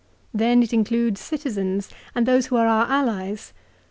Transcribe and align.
Then 0.33 0.63
it 0.63 0.73
includes 0.73 1.21
citizens 1.21 1.91
and 2.15 2.25
those 2.25 2.47
who 2.47 2.55
are 2.55 2.65
our 2.65 2.85
allies. 2.87 3.53